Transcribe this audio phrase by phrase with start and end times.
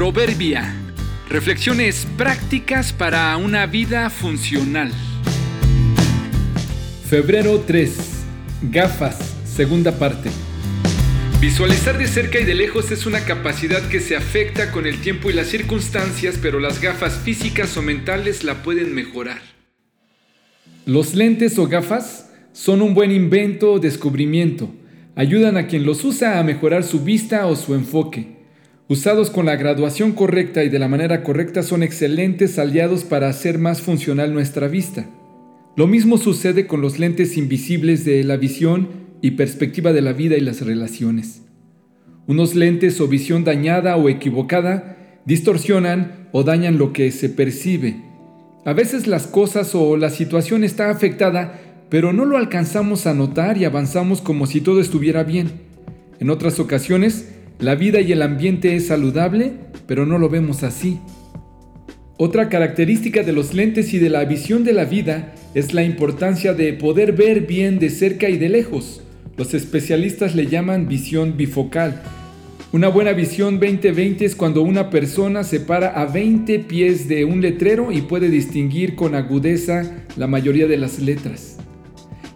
[0.00, 0.74] Proverbia.
[1.28, 4.90] Reflexiones prácticas para una vida funcional.
[7.06, 7.98] Febrero 3.
[8.62, 9.18] Gafas.
[9.44, 10.30] Segunda parte.
[11.38, 15.28] Visualizar de cerca y de lejos es una capacidad que se afecta con el tiempo
[15.28, 19.42] y las circunstancias, pero las gafas físicas o mentales la pueden mejorar.
[20.86, 24.74] Los lentes o gafas son un buen invento o descubrimiento.
[25.14, 28.39] Ayudan a quien los usa a mejorar su vista o su enfoque.
[28.90, 33.56] Usados con la graduación correcta y de la manera correcta son excelentes aliados para hacer
[33.56, 35.06] más funcional nuestra vista.
[35.76, 38.88] Lo mismo sucede con los lentes invisibles de la visión
[39.22, 41.42] y perspectiva de la vida y las relaciones.
[42.26, 47.94] Unos lentes o visión dañada o equivocada distorsionan o dañan lo que se percibe.
[48.64, 51.60] A veces las cosas o la situación está afectada,
[51.90, 55.52] pero no lo alcanzamos a notar y avanzamos como si todo estuviera bien.
[56.18, 57.28] En otras ocasiones,
[57.60, 59.52] la vida y el ambiente es saludable,
[59.86, 60.98] pero no lo vemos así.
[62.16, 66.54] Otra característica de los lentes y de la visión de la vida es la importancia
[66.54, 69.02] de poder ver bien de cerca y de lejos.
[69.36, 72.02] Los especialistas le llaman visión bifocal.
[72.72, 77.40] Una buena visión 20-20 es cuando una persona se para a 20 pies de un
[77.40, 81.58] letrero y puede distinguir con agudeza la mayoría de las letras.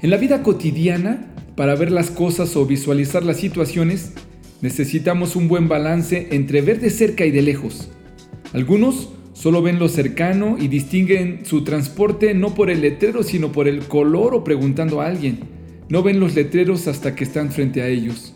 [0.03, 4.13] En la vida cotidiana, para ver las cosas o visualizar las situaciones,
[4.65, 7.91] necesitamos un buen balance entre ver de cerca y de lejos.
[8.55, 13.69] Algunos solo ven lo cercano y distinguen su transporte no por el letrero sino por
[13.69, 15.41] el color o preguntando a alguien.
[15.91, 18.35] No ven los letreros hasta que están frente a ellos.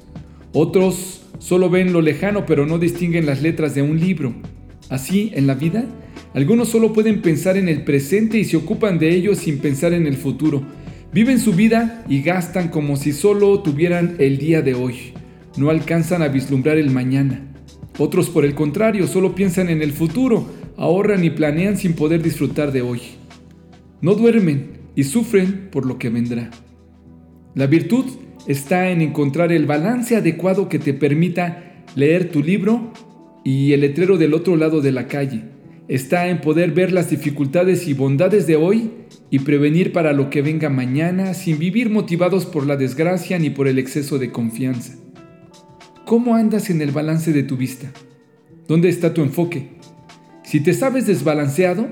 [0.53, 4.35] Otros solo ven lo lejano pero no distinguen las letras de un libro.
[4.91, 5.87] Así, en la vida,
[6.35, 10.07] algunos solo pueden pensar en el presente y se ocupan de ello sin pensar en
[10.07, 10.63] el futuro.
[11.11, 15.15] Viven su vida y gastan como si solo tuvieran el día de hoy
[15.59, 17.53] no alcanzan a vislumbrar el mañana.
[17.99, 22.71] Otros, por el contrario, solo piensan en el futuro, ahorran y planean sin poder disfrutar
[22.71, 23.01] de hoy.
[24.01, 26.51] No duermen y sufren por lo que vendrá.
[27.55, 28.05] La virtud
[28.47, 32.93] está en encontrar el balance adecuado que te permita leer tu libro
[33.45, 35.43] y el letrero del otro lado de la calle.
[35.89, 38.91] Está en poder ver las dificultades y bondades de hoy
[39.31, 43.67] y prevenir para lo que venga mañana sin vivir motivados por la desgracia ni por
[43.67, 44.95] el exceso de confianza.
[46.09, 47.93] ¿Cómo andas en el balance de tu vista?
[48.67, 49.73] ¿Dónde está tu enfoque?
[50.43, 51.91] Si te sabes desbalanceado,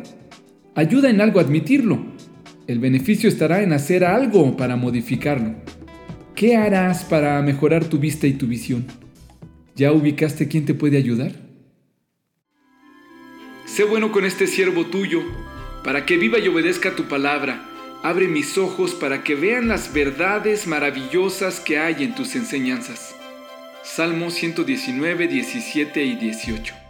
[0.75, 1.99] ayuda en algo a admitirlo.
[2.66, 5.56] El beneficio estará en hacer algo para modificarlo.
[6.34, 8.87] ¿Qué harás para mejorar tu vista y tu visión?
[9.75, 11.32] ¿Ya ubicaste quién te puede ayudar?
[13.66, 15.21] Sé bueno con este siervo tuyo,
[15.84, 17.69] para que viva y obedezca tu palabra.
[18.03, 23.16] Abre mis ojos para que vean las verdades maravillosas que hay en tus enseñanzas.
[23.87, 26.86] Salmo 119, 17 y 18.